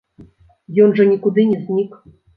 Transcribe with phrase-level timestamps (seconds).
[0.85, 1.91] Ён жа нікуды не знік.